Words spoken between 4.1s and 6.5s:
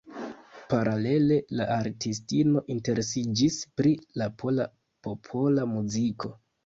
la pola popola muziko.